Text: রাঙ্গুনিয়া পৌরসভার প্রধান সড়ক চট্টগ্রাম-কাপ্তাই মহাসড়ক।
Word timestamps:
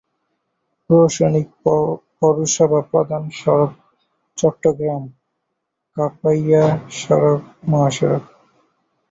রাঙ্গুনিয়া 0.89 1.41
পৌরসভার 2.17 2.83
প্রধান 2.91 3.23
সড়ক 3.39 3.71
চট্টগ্রাম-কাপ্তাই 4.37 6.39
মহাসড়ক। 7.69 8.23